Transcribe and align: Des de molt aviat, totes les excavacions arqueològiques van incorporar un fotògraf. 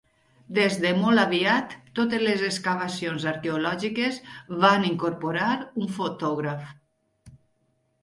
Des 0.59 0.77
de 0.85 0.93
molt 1.01 1.23
aviat, 1.23 1.75
totes 1.99 2.23
les 2.29 2.41
excavacions 2.49 3.29
arqueològiques 3.35 4.19
van 4.67 4.91
incorporar 4.93 5.55
un 5.85 5.97
fotògraf. 6.03 6.77